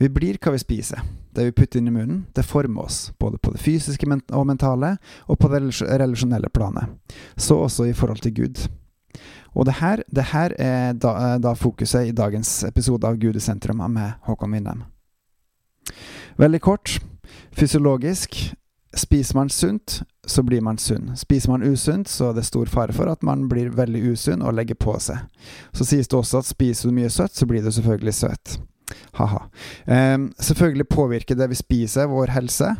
Vi 0.00 0.08
blir 0.08 0.38
hva 0.40 0.54
vi 0.54 0.58
spiser. 0.58 1.02
Det 1.36 1.44
vi 1.44 1.52
putter 1.52 1.78
inn 1.78 1.90
i 1.90 1.92
munnen, 1.92 2.20
det 2.34 2.46
former 2.48 2.88
oss, 2.88 3.12
både 3.20 3.38
på 3.38 3.52
det 3.52 3.60
fysiske 3.60 4.06
og 4.32 4.46
mentale, 4.48 4.94
og 5.28 5.38
på 5.38 5.50
det 5.52 5.60
relasjonelle 5.84 6.48
planet. 6.48 6.88
Så 7.36 7.58
også 7.60 7.84
i 7.86 7.92
forhold 7.92 8.22
til 8.24 8.34
Gud. 8.34 8.62
Og 9.52 9.66
det 9.66 9.74
her, 9.82 10.02
det 10.08 10.24
her 10.32 10.54
er 10.58 10.92
da, 10.96 11.36
da, 11.38 11.52
fokuset 11.52 12.08
i 12.08 12.14
dagens 12.16 12.62
episode 12.64 13.06
av 13.06 13.18
Gud 13.20 13.36
i 13.36 13.42
sentrum 13.44 13.82
med 13.92 14.16
Håkon 14.24 14.56
Winnem. 14.56 14.86
Veldig 16.38 16.60
kort. 16.60 16.96
Fysiologisk. 17.52 18.54
Spiser 18.96 19.36
man 19.36 19.50
sunt, 19.50 20.00
så 20.26 20.42
blir 20.42 20.64
man 20.64 20.78
sunn. 20.78 21.12
Spiser 21.16 21.52
man 21.52 21.62
usunt, 21.62 22.08
så 22.08 22.30
er 22.30 22.40
det 22.40 22.48
stor 22.48 22.66
fare 22.66 22.96
for 22.96 23.12
at 23.12 23.22
man 23.22 23.48
blir 23.52 23.70
veldig 23.76 24.00
usunn 24.14 24.42
og 24.42 24.56
legger 24.56 24.80
på 24.80 24.96
seg. 24.98 25.28
Så 25.76 25.84
sies 25.84 26.08
det 26.08 26.18
også 26.18 26.40
at 26.40 26.48
spiser 26.48 26.88
du 26.88 26.96
mye 26.96 27.12
søtt, 27.12 27.36
så 27.36 27.46
blir 27.46 27.62
du 27.62 27.70
selvfølgelig 27.70 28.14
søt. 28.14 28.58
Ha-ha. 29.18 29.42
Eh, 29.86 30.18
selvfølgelig 30.38 30.88
påvirker 30.88 31.38
det 31.38 31.50
vi 31.52 31.58
spiser, 31.58 32.08
vår 32.10 32.32
helse. 32.34 32.72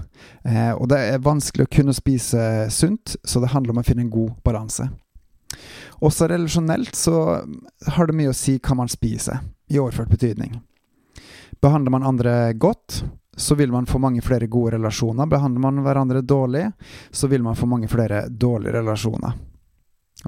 Eh, 0.44 0.72
og 0.72 0.88
det 0.92 0.98
er 1.12 1.22
vanskelig 1.24 1.68
å 1.68 1.74
kunne 1.76 1.94
spise 1.96 2.66
sunt, 2.70 3.16
så 3.24 3.42
det 3.42 3.52
handler 3.54 3.76
om 3.76 3.82
å 3.82 3.86
finne 3.86 4.06
en 4.06 4.12
god 4.12 4.34
balanse. 4.46 4.88
Også 6.00 6.28
relasjonelt 6.30 6.96
så 6.96 7.14
har 7.92 8.08
det 8.08 8.16
mye 8.16 8.32
å 8.32 8.36
si 8.36 8.56
hva 8.58 8.78
man 8.78 8.88
spiser, 8.88 9.42
i 9.68 9.78
overført 9.78 10.12
betydning. 10.12 10.54
Behandler 11.60 11.92
man 11.92 12.06
andre 12.08 12.52
godt, 12.56 13.02
så 13.36 13.54
vil 13.54 13.72
man 13.72 13.86
få 13.86 13.98
mange 13.98 14.22
flere 14.24 14.46
gode 14.46 14.76
relasjoner. 14.76 15.26
Behandler 15.26 15.60
man 15.60 15.82
hverandre 15.84 16.20
dårlig, 16.20 16.70
så 17.10 17.28
vil 17.28 17.42
man 17.42 17.56
få 17.56 17.68
mange 17.68 17.88
flere 17.88 18.26
dårlige 18.28 18.80
relasjoner. 18.80 19.36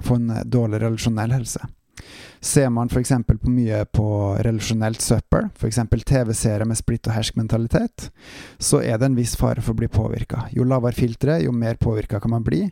Få 0.00 0.16
en 0.16 0.32
dårlig 0.44 0.80
relasjonell 0.80 1.32
helse. 1.32 1.60
Ser 2.42 2.70
man 2.74 2.88
f.eks. 2.90 3.12
på 3.28 3.50
mye 3.50 3.84
på 3.94 4.06
relasjonelt 4.42 5.02
søppel, 5.02 5.48
f.eks. 5.54 5.78
TV-serier 6.08 6.66
med 6.66 6.78
splitt 6.80 7.06
og 7.06 7.14
hersk-mentalitet, 7.14 8.08
så 8.58 8.80
er 8.82 8.98
det 8.98 9.10
en 9.10 9.18
viss 9.18 9.36
fare 9.38 9.62
for 9.62 9.76
å 9.76 9.80
bli 9.82 9.90
påvirka. 9.92 10.48
Jo 10.50 10.66
lavere 10.66 10.96
filtre, 10.96 11.38
jo 11.44 11.52
mer 11.54 11.78
påvirka 11.78 12.20
kan 12.20 12.34
man 12.34 12.46
bli, 12.46 12.64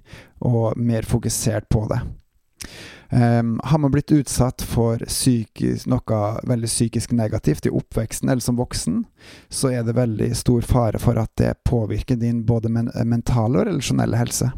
og 0.43 0.75
mer 0.81 1.07
fokusert 1.07 1.69
på 1.71 1.85
det. 1.93 2.01
Um, 3.12 3.61
har 3.65 3.79
man 3.79 3.91
blitt 3.91 4.12
utsatt 4.15 4.62
for 4.62 5.01
psykisk, 5.03 5.89
noe 5.91 6.19
veldig 6.47 6.69
psykisk 6.71 7.11
negativt 7.19 7.67
i 7.67 7.73
oppveksten 7.75 8.31
eller 8.31 8.45
som 8.45 8.59
voksen, 8.61 9.01
så 9.51 9.73
er 9.75 9.83
det 9.83 9.97
veldig 9.99 10.29
stor 10.39 10.62
fare 10.62 11.01
for 11.03 11.19
at 11.19 11.33
det 11.41 11.57
påvirker 11.67 12.21
din 12.21 12.45
både 12.47 12.71
men 12.71 12.93
mentale 13.11 13.59
og 13.59 13.67
relasjonelle 13.67 14.21
helse. 14.21 14.53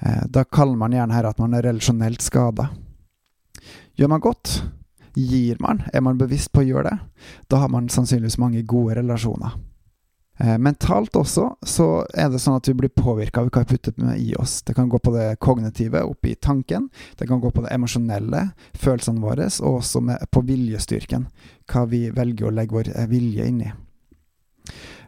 Uh, 0.00 0.24
da 0.24 0.44
kaller 0.44 0.80
man 0.80 0.96
gjerne 0.96 1.16
her 1.16 1.28
at 1.28 1.42
man 1.42 1.56
er 1.56 1.68
relasjonelt 1.68 2.24
skada. 2.24 2.70
Gjør 3.94 4.10
man 4.10 4.22
godt, 4.24 4.56
gir 5.14 5.60
man, 5.62 5.84
er 5.92 6.02
man 6.02 6.18
bevisst 6.18 6.50
på 6.52 6.64
å 6.64 6.66
gjøre 6.66 6.90
det, 6.90 7.28
da 7.52 7.62
har 7.62 7.70
man 7.70 7.86
sannsynligvis 7.92 8.40
mange 8.42 8.64
gode 8.66 8.98
relasjoner. 8.98 9.54
Eh, 10.38 10.56
mentalt 10.58 11.14
også 11.14 11.44
så 11.62 11.86
er 12.10 12.32
det 12.32 12.40
sånn 12.42 12.56
at 12.58 12.66
vi 12.66 12.74
blir 12.74 12.90
påvirka 12.90 13.44
av 13.44 13.52
hva 13.54 13.62
vi 13.62 13.76
putter 13.76 14.16
i 14.18 14.32
oss. 14.34 14.62
Det 14.66 14.74
kan 14.74 14.88
gå 14.90 14.98
på 14.98 15.12
det 15.14 15.36
kognitive, 15.38 16.02
oppi 16.02 16.34
tanken. 16.34 16.88
Det 17.14 17.28
kan 17.30 17.40
gå 17.40 17.52
på 17.54 17.62
det 17.62 17.70
emosjonelle, 17.74 18.48
følelsene 18.74 19.22
våre, 19.22 19.46
og 19.62 19.78
også 19.78 20.02
på 20.34 20.42
viljestyrken. 20.48 21.28
Hva 21.70 21.86
vi 21.86 22.08
velger 22.10 22.50
å 22.50 22.54
legge 22.54 22.74
vår 22.74 22.90
eh, 22.96 23.08
vilje 23.10 23.46
inn 23.46 23.62
i. 23.62 23.72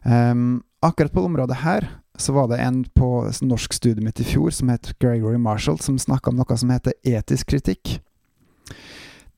Um, 0.06 0.62
akkurat 0.86 1.10
på 1.10 1.24
området 1.26 1.64
her 1.64 1.88
så 2.16 2.32
var 2.36 2.46
det 2.48 2.60
en 2.62 2.84
på 2.94 3.26
norsk 3.42 3.72
studie 3.74 4.04
mitt 4.04 4.20
i 4.22 4.24
fjor 4.24 4.52
som 4.54 4.70
het 4.70 4.92
Gregory 5.02 5.40
Marshall, 5.42 5.80
som 5.82 5.98
snakka 5.98 6.30
om 6.30 6.38
noe 6.38 6.56
som 6.56 6.70
heter 6.70 6.94
etisk 7.02 7.50
kritikk. 7.50 7.98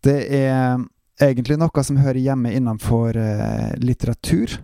Det 0.09 0.23
er 0.33 0.81
egentlig 1.21 1.59
noe 1.61 1.85
som 1.85 2.01
hører 2.01 2.23
hjemme 2.23 2.55
innenfor 2.57 3.19
uh, 3.19 3.75
litteratur. 3.83 4.57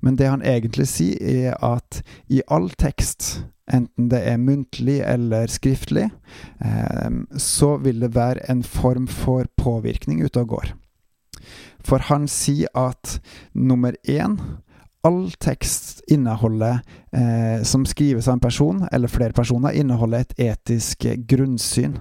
Men 0.00 0.16
det 0.16 0.28
han 0.30 0.44
egentlig 0.46 0.86
sier, 0.86 1.18
er 1.50 1.56
at 1.64 2.02
i 2.30 2.42
all 2.52 2.68
tekst, 2.78 3.44
enten 3.66 4.10
det 4.12 4.20
er 4.28 4.38
muntlig 4.38 5.00
eller 5.02 5.50
skriftlig, 5.50 6.04
eh, 6.62 7.16
så 7.40 7.74
vil 7.82 8.04
det 8.04 8.12
være 8.14 8.44
en 8.52 8.62
form 8.62 9.08
for 9.10 9.48
påvirkning 9.58 10.22
ute 10.22 10.44
og 10.44 10.52
går. 10.52 10.70
For 11.84 12.06
han 12.06 12.28
sier 12.30 12.70
at 12.78 13.18
nummer 13.54 13.96
én 14.06 14.38
All 15.04 15.26
tekst 15.36 15.98
inneholder, 16.08 16.78
eh, 17.12 17.62
som 17.62 17.82
skrives 17.84 18.24
av 18.24 18.38
en 18.38 18.40
person 18.40 18.78
eller 18.88 19.10
flere 19.12 19.36
personer, 19.36 19.76
inneholder 19.76 20.24
et 20.24 20.32
etisk 20.46 21.04
grunnsyn. 21.28 21.98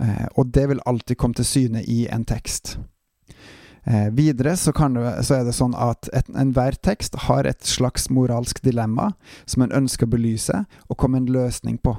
Eh, 0.00 0.26
og 0.36 0.52
det 0.54 0.68
vil 0.70 0.82
alltid 0.88 1.18
komme 1.20 1.36
til 1.36 1.48
syne 1.48 1.84
i 1.84 2.06
en 2.12 2.24
tekst. 2.24 2.78
Eh, 3.84 4.08
videre 4.12 4.56
så, 4.56 4.72
det, 4.72 5.12
så, 5.24 5.40
er 5.40 5.44
det 5.48 5.56
sånn 5.56 5.74
at 5.76 6.10
enhver 6.36 6.76
tekst 6.84 7.16
har 7.26 7.48
et 7.48 7.64
slags 7.64 8.10
moralsk 8.12 8.60
dilemma 8.64 9.12
som 9.44 9.64
en 9.64 9.76
ønsker 9.82 10.08
å 10.08 10.14
belyse 10.14 10.64
og 10.88 10.98
komme 11.00 11.20
en 11.20 11.30
løsning 11.32 11.78
på. 11.80 11.96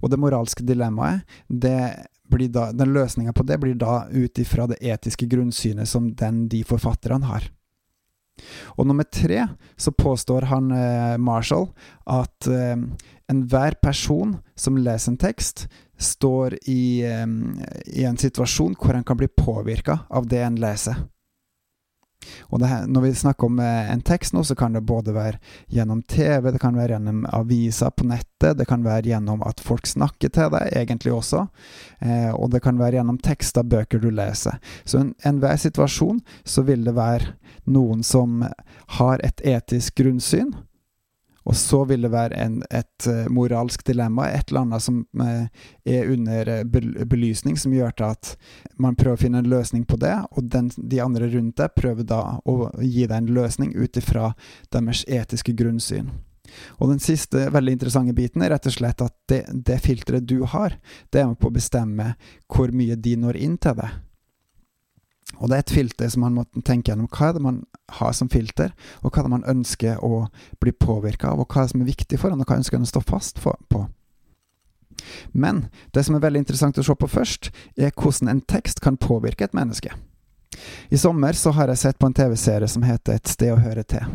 Og 0.00 0.10
det 0.10 0.20
moralske 0.22 0.64
dilemmaet, 0.66 1.26
det 1.48 2.06
da, 2.26 2.70
den 2.74 2.94
løsninga 2.94 3.32
på 3.32 3.44
det 3.46 3.58
blir 3.62 3.76
da 3.78 4.06
ut 4.10 4.38
ifra 4.38 4.66
det 4.66 4.80
etiske 4.82 5.28
grunnsynet 5.30 5.88
som 5.88 6.08
den 6.18 6.48
de 6.50 6.64
forfatterne 6.66 7.28
har. 7.28 7.46
Og 8.76 8.86
nummer 8.86 9.06
tre 9.08 9.46
så 9.80 9.92
påstår 9.94 10.48
han 10.50 10.72
eh, 10.74 11.16
Marshall 11.22 11.70
at 12.04 12.48
eh, 12.50 12.76
enhver 13.30 13.78
person 13.82 14.36
som 14.58 14.76
leser 14.76 15.14
en 15.14 15.20
tekst, 15.20 15.66
står 15.98 16.58
i, 16.68 17.02
i 17.86 18.04
en 18.04 18.18
situasjon 18.18 18.74
hvor 18.80 18.94
han 18.94 19.04
kan 19.04 19.16
bli 19.16 19.28
påvirka 19.28 19.98
av 20.08 20.26
det 20.28 20.42
en 20.44 20.58
leser. 20.60 21.00
Og 22.50 22.62
her, 22.66 22.86
når 22.90 23.04
vi 23.04 23.12
snakker 23.14 23.48
om 23.48 23.58
eh, 23.62 23.90
en 23.92 24.02
tekst 24.04 24.34
nå, 24.34 24.42
så 24.44 24.56
kan 24.58 24.74
det 24.74 24.84
både 24.86 25.14
være 25.16 25.40
gjennom 25.72 26.02
TV, 26.02 26.50
det 26.52 26.60
kan 26.62 26.76
være 26.76 26.96
gjennom 26.96 27.24
aviser 27.36 27.92
på 27.94 28.06
nettet, 28.08 28.58
det 28.58 28.66
kan 28.68 28.84
være 28.86 29.10
gjennom 29.12 29.42
at 29.46 29.60
folk 29.62 29.86
snakker 29.88 30.32
til 30.34 30.52
deg, 30.54 30.70
egentlig 30.82 31.14
også, 31.14 31.46
eh, 32.00 32.30
og 32.34 32.52
det 32.54 32.62
kan 32.64 32.80
være 32.80 33.00
gjennom 33.00 33.20
tekster, 33.22 33.66
bøker 33.66 34.02
du 34.02 34.10
leser. 34.14 34.60
Så 34.84 35.02
i 35.02 35.10
enhver 35.28 35.58
situasjon 35.60 36.22
så 36.44 36.66
vil 36.66 36.86
det 36.86 36.96
være 36.96 37.34
noen 37.72 38.02
som 38.06 38.42
har 38.98 39.22
et 39.26 39.42
etisk 39.46 39.98
grunnsyn, 40.02 40.54
og 41.46 41.56
så 41.56 41.84
vil 41.86 42.02
det 42.02 42.10
være 42.10 42.38
en, 42.42 42.58
et 42.74 43.06
uh, 43.06 43.26
moralsk 43.30 43.84
dilemma, 43.86 44.28
et 44.34 44.50
eller 44.50 44.64
annet 44.64 44.82
som 44.82 45.00
uh, 45.20 45.46
er 45.86 46.10
under 46.10 46.50
uh, 46.58 47.04
belysning, 47.06 47.58
som 47.58 47.74
gjør 47.74 47.94
at 48.08 48.32
man 48.82 48.98
prøver 48.98 49.14
å 49.14 49.22
finne 49.22 49.42
en 49.42 49.50
løsning 49.50 49.86
på 49.86 49.98
det, 50.02 50.14
og 50.34 50.50
den, 50.50 50.72
de 50.76 51.02
andre 51.02 51.30
rundt 51.30 51.60
deg 51.62 51.76
prøver 51.78 52.08
da 52.08 52.22
å 52.42 52.56
gi 52.82 53.06
deg 53.06 53.16
en 53.20 53.34
løsning 53.38 53.76
ut 53.78 54.00
ifra 54.00 54.32
deres 54.74 55.04
etiske 55.06 55.54
grunnsyn. 55.56 56.10
Og 56.78 56.90
den 56.90 57.02
siste 57.02 57.48
veldig 57.54 57.76
interessante 57.76 58.14
biten 58.16 58.42
er 58.42 58.54
rett 58.54 58.66
og 58.68 58.74
slett 58.74 59.02
at 59.02 59.14
det, 59.30 59.44
det 59.50 59.80
filteret 59.84 60.26
du 60.26 60.40
har, 60.50 60.76
det 61.10 61.22
er 61.22 61.30
med 61.30 61.40
på 61.42 61.50
å 61.50 61.56
bestemme 61.56 62.12
hvor 62.50 62.74
mye 62.74 62.98
de 62.98 63.16
når 63.22 63.38
inn 63.42 63.56
til 63.62 63.78
deg. 63.78 64.02
Og 65.34 65.50
det 65.50 65.56
er 65.56 65.64
et 65.64 65.74
filter 65.74 66.10
som 66.12 66.22
man 66.22 66.36
må 66.38 66.44
tenke 66.64 66.92
gjennom. 66.92 67.08
Hva 67.12 67.28
er 67.28 67.36
det 67.36 67.44
man 67.44 67.60
har 67.98 68.14
som 68.16 68.30
filter, 68.32 68.72
og 69.02 69.10
hva 69.10 69.20
er 69.20 69.26
det 69.26 69.34
man 69.34 69.48
ønsker 69.50 70.02
å 70.04 70.26
bli 70.62 70.72
påvirka 70.72 71.32
av, 71.32 71.42
og 71.42 71.50
hva 71.50 71.62
er 71.62 71.66
det 71.66 71.74
som 71.74 71.82
er 71.82 71.90
viktig 71.90 72.20
for 72.22 72.32
en, 72.32 72.42
og 72.42 72.48
hva 72.48 72.60
ønsker 72.60 72.78
en 72.78 72.86
å 72.86 72.92
stå 72.92 73.02
fast 73.04 73.42
på. 73.42 73.86
Men 75.32 75.66
det 75.92 76.06
som 76.06 76.16
er 76.16 76.24
veldig 76.24 76.44
interessant 76.44 76.78
å 76.78 76.84
se 76.86 76.94
på 76.96 77.10
først, 77.10 77.50
er 77.76 77.92
hvordan 77.92 78.32
en 78.32 78.44
tekst 78.48 78.80
kan 78.84 78.96
påvirke 78.96 79.44
et 79.44 79.56
menneske. 79.56 79.92
I 80.88 80.96
sommer 80.96 81.36
så 81.36 81.52
har 81.52 81.68
jeg 81.68 81.82
sett 81.82 81.98
på 81.98 82.08
en 82.08 82.16
TV-serie 82.16 82.68
som 82.70 82.86
heter 82.86 83.18
Et 83.18 83.28
sted 83.28 83.52
å 83.52 83.60
høre 83.60 83.84
til. 83.84 84.06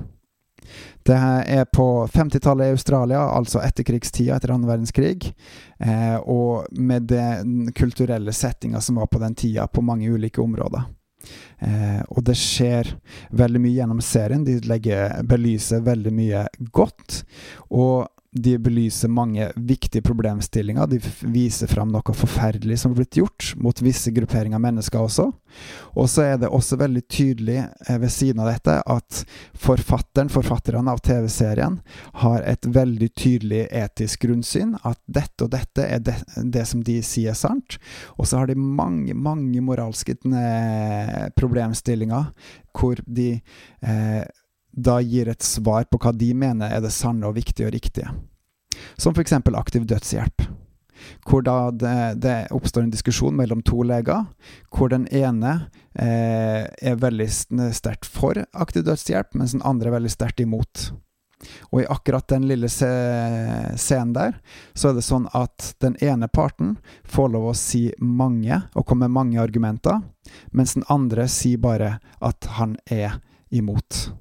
Det 1.03 1.17
er 1.17 1.65
på 1.65 1.85
50-tallet 2.07 2.69
i 2.69 2.75
Australia, 2.75 3.19
altså 3.35 3.59
etterkrigstida 3.65 4.37
etter 4.37 4.53
annen 4.53 4.69
verdenskrig, 4.69 5.33
eh, 5.81 6.17
og 6.21 6.69
med 6.71 7.09
den 7.11 7.73
kulturelle 7.75 8.33
settinga 8.33 8.81
som 8.81 9.01
var 9.01 9.09
på 9.11 9.19
den 9.19 9.35
tida, 9.35 9.67
på 9.67 9.83
mange 9.83 10.09
ulike 10.09 10.41
områder. 10.41 10.85
Eh, 11.61 12.01
og 12.09 12.23
det 12.27 12.37
skjer 12.39 12.89
veldig 13.37 13.61
mye 13.61 13.75
gjennom 13.75 14.01
serien. 14.05 14.45
De 14.47 14.57
legger, 14.67 15.21
belyser 15.27 15.83
veldig 15.85 16.13
mye 16.15 16.45
godt. 16.73 17.21
Og 17.69 18.07
de 18.31 18.57
belyser 18.57 19.11
mange 19.11 19.51
viktige 19.55 20.01
problemstillinger. 20.01 20.87
De 20.87 20.99
viser 21.33 21.67
fram 21.67 21.89
noe 21.91 22.13
forferdelig 22.15 22.77
som 22.79 22.93
har 22.93 23.01
blitt 23.01 23.17
gjort 23.19 23.49
mot 23.59 23.81
visse 23.83 24.13
grupperinger 24.15 24.55
av 24.55 24.63
mennesker 24.63 25.03
også. 25.03 25.25
Og 25.99 26.07
så 26.07 26.23
er 26.29 26.37
det 26.39 26.47
også 26.47 26.79
veldig 26.79 27.03
tydelig 27.11 27.57
eh, 27.59 27.97
ved 27.99 28.13
siden 28.13 28.39
av 28.39 28.47
dette 28.53 28.77
at 28.87 29.23
forfatteren, 29.59 30.31
forfatterne 30.31 30.93
av 30.93 31.03
TV-serien, 31.03 31.81
har 32.23 32.47
et 32.47 32.69
veldig 32.71 33.11
tydelig 33.19 33.65
etisk 33.67 34.23
grunnsyn. 34.23 34.77
At 34.87 35.01
dette 35.11 35.49
og 35.49 35.51
dette 35.51 35.83
er 35.83 35.99
det, 35.99 36.15
det 36.55 36.63
som 36.71 36.85
de 36.87 37.01
sier 37.03 37.35
er 37.35 37.39
sant. 37.39 37.81
Og 38.15 38.31
så 38.31 38.39
har 38.39 38.47
de 38.47 38.55
mange, 38.55 39.11
mange 39.11 39.59
moralske 39.65 40.15
eh, 40.15 41.27
problemstillinger 41.35 42.31
hvor 42.71 43.03
de 43.03 43.33
eh, 43.83 44.23
da 44.71 44.99
gir 45.01 45.29
et 45.29 45.43
svar 45.43 45.85
på 45.91 45.99
hva 46.01 46.13
de 46.15 46.31
mener 46.37 46.71
er 46.71 46.81
det 46.83 46.93
sanne 46.95 47.27
og 47.27 47.35
viktige 47.37 47.67
og 47.67 47.75
riktige. 47.75 48.11
Som 48.97 49.15
f.eks. 49.15 49.33
aktiv 49.33 49.85
dødshjelp. 49.85 50.47
hvor 51.25 51.41
da 51.41 51.71
det, 51.71 52.21
det, 52.21 52.47
oppstår 52.53 52.83
en 52.83 52.91
diskusjon 52.93 53.35
mellom 53.35 53.63
to 53.65 53.81
leger, 53.83 54.25
hvor 54.69 54.89
den 54.89 55.07
ene 55.07 55.67
eh, 55.97 56.67
er 56.69 56.99
veldig 57.01 57.27
sterkt 57.73 58.05
for 58.05 58.37
aktiv 58.53 58.85
dødshjelp, 58.85 59.33
mens 59.33 59.55
den 59.57 59.65
andre 59.65 59.89
er 59.89 59.97
veldig 59.97 60.11
sterkt 60.13 60.39
imot. 60.39 60.91
Og 61.73 61.81
i 61.81 61.89
akkurat 61.89 62.27
den 62.29 62.45
lille 62.45 62.69
scenen 62.69 64.13
der, 64.13 64.37
så 64.73 64.91
er 64.91 64.97
det 64.97 65.05
sånn 65.05 65.25
at 65.33 65.71
den 65.81 65.97
ene 66.03 66.29
parten 66.29 66.75
får 67.03 67.33
lov 67.33 67.49
å 67.49 67.57
si 67.57 67.87
mange, 67.97 68.61
og 68.75 68.85
komme 68.85 69.07
med 69.07 69.17
mange 69.17 69.41
argumenter, 69.41 70.03
mens 70.51 70.77
den 70.77 70.85
andre 70.89 71.25
sier 71.31 71.61
bare 71.61 71.95
at 72.21 72.45
han 72.59 72.77
er 72.85 73.17
imot. 73.49 74.11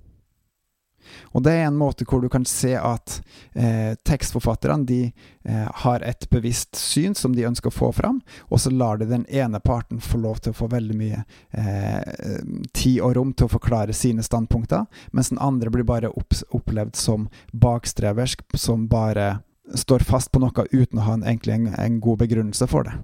Og 1.35 1.45
det 1.45 1.55
er 1.57 1.67
en 1.67 1.79
måte 1.79 2.07
hvor 2.09 2.23
du 2.23 2.29
kan 2.33 2.45
se 2.49 2.73
at 2.77 3.17
eh, 3.55 3.97
tekstforfatterne 4.07 4.87
de 4.87 5.01
eh, 5.09 5.69
har 5.85 6.05
et 6.07 6.27
bevisst 6.31 6.79
syn 6.79 7.15
som 7.19 7.35
de 7.37 7.47
ønsker 7.49 7.71
å 7.71 7.75
få 7.75 7.91
fram, 7.97 8.21
og 8.49 8.63
så 8.63 8.73
lar 8.73 9.01
de 9.01 9.09
den 9.11 9.27
ene 9.29 9.61
parten 9.61 10.01
få 10.03 10.21
lov 10.23 10.41
til 10.43 10.55
å 10.55 10.59
få 10.61 10.71
veldig 10.73 10.97
mye 10.99 11.23
eh, 11.51 12.41
tid 12.77 13.01
og 13.01 13.17
rom 13.19 13.35
til 13.35 13.49
å 13.49 13.55
forklare 13.57 13.97
sine 13.97 14.25
standpunkter, 14.27 14.87
mens 15.13 15.33
den 15.33 15.43
andre 15.43 15.73
blir 15.73 15.89
bare 15.89 16.13
opp, 16.13 16.37
opplevd 16.51 16.99
som 16.99 17.29
bakstreversk, 17.53 18.45
som 18.55 18.89
bare 18.91 19.39
står 19.75 20.03
fast 20.07 20.33
på 20.33 20.43
noe 20.43 20.67
uten 20.73 20.99
å 20.99 21.07
ha 21.07 21.15
en, 21.15 21.25
egentlig 21.25 21.55
en, 21.55 21.73
en 21.79 22.01
god 22.03 22.25
begrunnelse 22.25 22.67
for 22.71 22.89
det. 22.89 22.97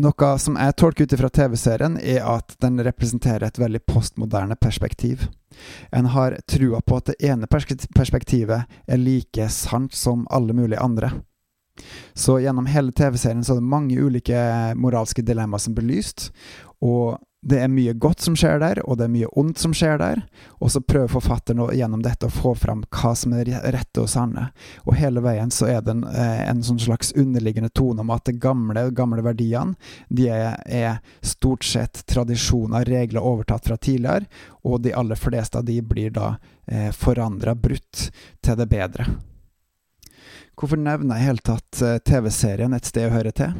Noe 0.00 0.28
som 0.40 0.56
jeg 0.56 0.72
tolker 0.80 1.04
ut 1.04 1.14
fra 1.20 1.28
TV-serien, 1.28 1.98
er 2.00 2.24
at 2.24 2.54
den 2.64 2.80
representerer 2.80 3.44
et 3.44 3.58
veldig 3.60 3.82
postmoderne 3.84 4.56
perspektiv. 4.56 5.26
En 5.92 6.08
har 6.14 6.38
trua 6.48 6.80
på 6.80 6.98
at 7.00 7.12
det 7.12 7.28
ene 7.28 7.48
perspektivet 7.48 8.64
er 8.86 9.02
like 9.02 9.48
sant 9.52 9.94
som 9.94 10.26
alle 10.30 10.56
mulige 10.56 10.82
andre. 10.82 11.12
Så 12.14 12.38
gjennom 12.42 12.68
hele 12.68 12.92
TV-serien 12.92 13.44
så 13.44 13.54
er 13.54 13.62
det 13.62 13.72
mange 13.72 13.96
ulike 13.96 14.38
moralske 14.76 15.24
dilemmaer 15.24 15.62
som 15.62 15.76
blir 15.76 15.88
belyst, 15.88 16.30
og 16.84 17.18
det 17.42 17.58
er 17.58 17.70
mye 17.70 17.92
godt 17.98 18.22
som 18.22 18.36
skjer 18.38 18.60
der, 18.62 18.78
og 18.86 18.98
det 18.98 19.08
er 19.08 19.10
mye 19.10 19.28
ondt 19.38 19.58
som 19.58 19.72
skjer 19.74 19.96
der, 19.98 20.20
og 20.62 20.70
så 20.70 20.78
prøver 20.80 21.10
forfatteren 21.10 21.64
gjennom 21.74 22.04
dette 22.04 22.28
å 22.28 22.32
få 22.32 22.52
fram 22.54 22.84
hva 22.86 23.10
som 23.18 23.34
er 23.34 23.50
rette 23.74 24.04
og 24.04 24.10
sanne. 24.12 24.44
Og 24.86 24.94
hele 25.00 25.24
veien 25.24 25.50
så 25.50 25.66
er 25.72 25.80
det 25.82 25.96
en, 25.96 26.04
eh, 26.06 26.44
en 26.46 26.62
sånn 26.62 26.78
slags 26.78 27.10
underliggende 27.18 27.72
tone 27.74 28.04
om 28.04 28.14
at 28.14 28.30
de 28.30 28.36
gamle, 28.38 28.86
gamle 28.94 29.26
verdiene, 29.26 29.74
de 30.08 30.28
er, 30.30 30.54
er, 30.66 31.02
stort 31.22 31.66
sett 31.66 32.04
tradisjoner, 32.06 32.86
regler 32.86 33.26
overtatt 33.26 33.66
fra 33.66 33.76
tidligere, 33.76 34.30
og 34.62 34.84
de 34.86 34.94
aller 34.94 35.18
fleste 35.18 35.58
av 35.58 35.66
de 35.66 35.80
blir 35.82 36.14
da 36.14 36.36
eh, 36.70 36.92
forandra, 36.94 37.56
brutt, 37.58 38.10
til 38.40 38.58
det 38.58 38.70
bedre. 38.70 39.10
Hvorfor 40.54 40.78
nevner 40.78 41.18
jeg 41.18 41.24
i 41.24 41.30
hele 41.32 41.42
tatt 41.42 41.82
eh, 41.82 41.98
TV-serien 42.06 42.74
Et 42.76 42.86
sted 42.86 43.08
å 43.08 43.16
høre 43.16 43.34
til? 43.34 43.56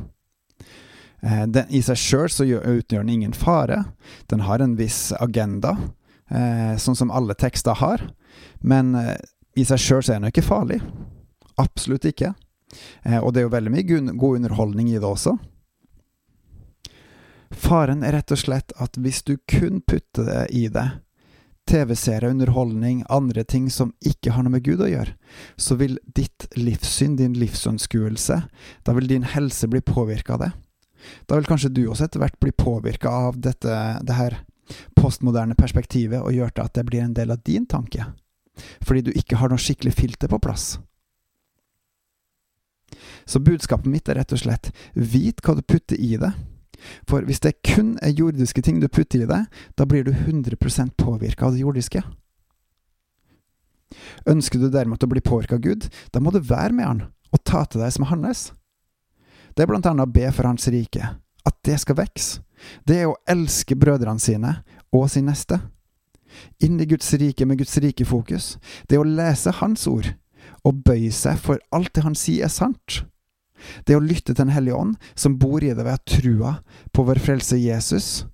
Eh, 1.23 1.47
den, 1.47 1.69
I 1.71 1.83
seg 1.85 1.99
sjøl 1.99 2.31
så 2.33 2.47
utgjør 2.47 3.05
den 3.05 3.15
ingen 3.17 3.37
fare. 3.37 3.85
Den 4.31 4.45
har 4.49 4.63
en 4.63 4.77
viss 4.79 5.13
agenda, 5.21 5.77
eh, 6.31 6.75
sånn 6.79 6.99
som 6.99 7.15
alle 7.15 7.37
tekster 7.39 7.79
har. 7.79 8.09
Men 8.61 8.95
eh, 8.99 9.17
i 9.57 9.67
seg 9.69 9.81
sjøl 9.81 10.03
så 10.03 10.15
er 10.15 10.21
den 10.21 10.31
jo 10.31 10.35
ikke 10.35 10.49
farlig. 10.51 10.81
Absolutt 11.61 12.09
ikke. 12.09 12.35
og 13.21 13.35
det 13.35 13.43
er 13.43 13.45
jo 13.45 13.53
veldig 13.53 13.71
mye 13.71 14.15
god 14.17 14.37
underholdning 14.39 14.87
i 14.89 14.97
det 14.97 15.05
også. 15.05 15.35
Faren 17.53 18.01
er 18.01 18.15
rett 18.17 18.33
og 18.33 18.41
slett 18.41 18.73
at 18.81 18.97
hvis 18.97 19.21
du 19.29 19.35
kun 19.45 19.83
putter 19.85 20.25
det 20.25 20.47
i 20.57 20.63
det, 20.73 20.87
TV-serier, 21.69 22.31
underholdning, 22.31 23.05
andre 23.13 23.45
ting 23.45 23.69
som 23.71 23.93
ikke 24.01 24.33
har 24.33 24.47
noe 24.47 24.57
med 24.57 24.65
Gud 24.65 24.81
å 24.81 24.89
gjøre, 24.89 25.13
så 25.61 25.77
vil 25.77 25.99
ditt 26.17 26.49
livssyn, 26.57 27.19
din 27.21 27.37
livsanskuelse, 27.37 28.41
da 28.89 28.97
vil 28.97 29.11
din 29.13 29.29
helse 29.35 29.69
bli 29.69 29.85
påvirka 29.85 30.39
av 30.39 30.47
det. 30.47 30.51
Da 31.27 31.39
vil 31.39 31.49
kanskje 31.49 31.73
du 31.75 31.85
også 31.89 32.07
etter 32.07 32.23
hvert 32.23 32.39
bli 32.43 32.53
påvirka 32.55 33.11
av 33.11 33.41
dette 33.43 33.79
det 34.07 34.17
her 34.17 34.39
postmoderne 34.97 35.57
perspektivet 35.59 36.23
og 36.23 36.35
gjøre 36.35 36.57
til 36.57 36.65
at 36.65 36.77
det 36.79 36.87
blir 36.89 37.05
en 37.05 37.17
del 37.17 37.35
av 37.35 37.43
din 37.47 37.67
tanke, 37.69 38.07
fordi 38.85 39.09
du 39.09 39.13
ikke 39.17 39.41
har 39.41 39.53
noe 39.53 39.61
skikkelig 39.61 39.95
filter 39.99 40.31
på 40.31 40.41
plass. 40.43 40.77
Så 43.25 43.41
budskapet 43.43 43.91
mitt 43.91 44.09
er 44.09 44.21
rett 44.21 44.33
og 44.35 44.41
slett 44.43 44.71
vit 44.95 45.41
hva 45.45 45.57
du 45.59 45.63
putter 45.63 45.99
i 45.99 46.17
det. 46.21 46.33
For 47.07 47.23
hvis 47.27 47.43
det 47.45 47.61
kun 47.67 47.95
er 48.03 48.15
jordiske 48.17 48.63
ting 48.65 48.81
du 48.83 48.89
putter 48.91 49.23
i 49.23 49.29
det, 49.31 49.45
da 49.79 49.87
blir 49.87 50.05
du 50.07 50.13
100% 50.13 50.97
påvirka 50.99 51.47
av 51.47 51.55
det 51.55 51.63
jordiske. 51.63 52.03
Ønsker 54.29 54.59
du 54.59 54.71
derimot 54.73 55.05
å 55.05 55.11
bli 55.11 55.23
påvirka 55.23 55.59
av 55.59 55.65
Gud, 55.65 55.87
da 56.13 56.21
må 56.21 56.33
du 56.33 56.41
være 56.41 56.75
med 56.75 56.89
Han 56.89 57.05
og 57.33 57.41
ta 57.49 57.63
til 57.65 57.81
deg 57.81 57.95
som 57.95 58.05
er 58.05 58.13
hans 58.13 58.51
det 59.55 59.65
er 59.65 59.71
blant 59.71 59.87
annet 59.89 60.09
å 60.09 60.13
be 60.13 60.31
for 60.33 60.49
Hans 60.49 60.69
rike, 60.73 61.13
at 61.45 61.57
det 61.67 61.79
skal 61.83 61.99
vokse. 61.99 62.41
Det 62.87 63.01
er 63.03 63.11
å 63.11 63.19
elske 63.29 63.77
brødrene 63.79 64.23
sine 64.23 64.57
og 64.95 65.09
sin 65.11 65.27
neste. 65.27 65.59
Inn 66.63 66.81
i 66.81 66.87
Guds 66.89 67.11
rike 67.21 67.47
med 67.47 67.59
Guds 67.61 67.75
rike 67.83 68.07
fokus. 68.09 68.57
Det 68.89 68.97
er 68.97 69.03
å 69.03 69.09
lese 69.09 69.53
Hans 69.59 69.87
ord 69.91 70.13
og 70.63 70.85
bøye 70.87 71.11
seg 71.15 71.41
for 71.43 71.59
alt 71.75 71.91
det 71.95 72.05
Han 72.07 72.17
sier 72.19 72.47
er 72.47 72.53
sant. 72.55 73.03
Det 73.87 73.95
er 73.95 74.01
å 74.01 74.05
lytte 74.05 74.33
til 74.33 74.41
Den 74.45 74.55
hellige 74.55 74.79
ånd, 74.79 74.95
som 75.15 75.39
bor 75.39 75.63
i 75.63 75.75
det 75.75 75.85
ved 75.87 76.07
trua 76.09 76.57
på 76.95 77.05
vår 77.07 77.21
frelse 77.23 77.59
Jesus. 77.59 78.25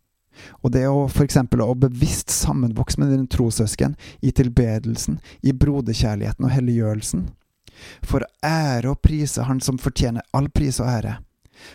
Og 0.62 0.71
det 0.73 0.85
er 0.85 0.94
å 0.94 1.09
eksempel 1.25 1.64
å 1.64 1.75
bevisst 1.75 2.31
sammenvokse 2.31 3.00
med 3.00 3.11
dine 3.11 3.26
trossøsken 3.26 3.97
i 4.23 4.31
tilbedelsen, 4.31 5.19
i 5.43 5.53
broderkjærligheten 5.53 6.47
og 6.47 6.55
helliggjørelsen 6.55 7.26
for 8.06 8.25
å 8.25 8.30
ære 8.44 8.92
og 8.92 9.02
prise 9.04 9.46
Han 9.48 9.60
som 9.64 9.80
fortjener 9.80 10.25
all 10.36 10.48
pris 10.50 10.80
og 10.82 10.90
ære, 10.90 11.19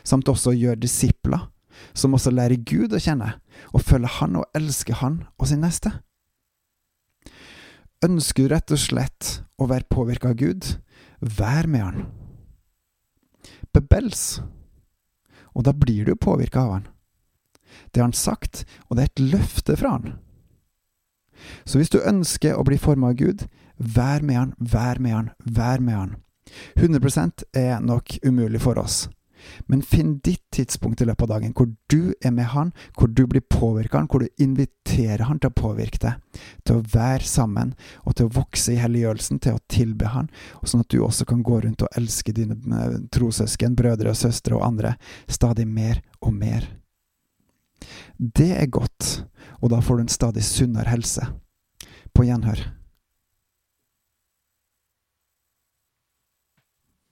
samt 0.03 0.29
også 0.31 0.53
å 0.53 0.57
gjøre 0.57 0.81
disipler, 0.83 1.47
som 1.93 2.15
også 2.15 2.33
lærer 2.33 2.61
Gud 2.61 2.93
å 2.93 3.01
kjenne, 3.01 3.35
og 3.73 3.85
følger 3.85 4.19
Han 4.19 4.41
og 4.41 4.57
elsker 4.57 5.01
Han 5.01 5.23
og 5.37 5.49
sin 5.49 5.63
neste. 5.63 5.91
Ønsker 8.03 8.47
du 8.47 8.53
rett 8.53 8.73
og 8.75 8.81
slett 8.81 9.37
å 9.57 9.69
være 9.69 9.87
påvirka 9.91 10.33
av 10.33 10.39
Gud, 10.39 10.75
vær 11.19 11.69
med 11.71 11.85
Han. 11.85 12.05
Bebels, 13.73 14.41
og 15.53 15.65
da 15.67 15.73
blir 15.73 16.05
du 16.05 16.15
påvirka 16.19 16.65
av 16.65 16.75
Han. 16.77 16.87
Det 17.91 18.01
har 18.01 18.09
Han 18.09 18.17
sagt, 18.17 18.65
og 18.89 18.97
det 18.97 19.05
er 19.05 19.11
et 19.11 19.25
løfte 19.33 19.77
fra 19.79 19.97
Han. 19.97 20.17
Så 21.65 21.79
hvis 21.79 21.91
du 21.93 21.99
ønsker 21.99 22.57
å 22.57 22.65
bli 22.67 22.77
forma 22.81 23.11
av 23.11 23.19
Gud, 23.19 23.45
Vær 23.77 24.21
med 24.21 24.37
han, 24.37 24.53
vær 24.59 24.99
med 24.99 25.13
han, 25.13 25.29
vær 25.43 25.81
med 25.81 25.95
han. 25.95 26.15
100% 26.77 27.43
er 27.57 27.81
nok 27.81 28.17
umulig 28.23 28.61
for 28.61 28.79
oss. 28.79 29.07
Men 29.67 29.81
finn 29.83 30.21
ditt 30.23 30.43
tidspunkt 30.55 31.01
i 31.03 31.05
løpet 31.09 31.25
av 31.25 31.33
dagen 31.33 31.51
hvor 31.57 31.67
du 31.91 32.13
er 32.23 32.31
med 32.31 32.47
han, 32.53 32.71
hvor 32.95 33.09
du 33.11 33.25
blir 33.27 33.43
påvirka 33.43 33.99
han, 33.99 34.07
hvor 34.07 34.23
du 34.23 34.43
inviterer 34.43 35.25
han 35.27 35.41
til 35.41 35.51
å 35.51 35.57
påvirke 35.57 35.99
deg, 35.99 36.39
til 36.63 36.79
å 36.79 36.85
være 36.93 37.27
sammen 37.27 37.73
og 38.05 38.15
til 38.15 38.29
å 38.29 38.35
vokse 38.37 38.71
i 38.71 38.79
helliggjørelsen, 38.79 39.41
til 39.43 39.57
å 39.57 39.63
tilbe 39.67 40.13
han, 40.13 40.31
og 40.61 40.71
sånn 40.71 40.85
at 40.85 40.93
du 40.93 41.01
også 41.03 41.27
kan 41.27 41.43
gå 41.43 41.59
rundt 41.65 41.83
og 41.83 41.99
elske 41.99 42.35
dine 42.37 42.55
eh, 42.55 42.97
trossøsken, 43.11 43.75
brødre 43.75 44.13
og 44.13 44.19
søstre 44.21 44.55
og 44.55 44.67
andre 44.69 44.95
stadig 45.27 45.67
mer 45.67 45.99
og 46.21 46.37
mer. 46.39 46.69
Det 48.15 48.53
er 48.55 48.71
godt, 48.71 49.25
og 49.59 49.73
da 49.75 49.83
får 49.83 49.99
du 49.99 50.05
en 50.05 50.19
stadig 50.21 50.47
sunnere 50.47 50.93
helse. 50.93 51.33
På 52.13 52.23
gjenhør. 52.23 52.82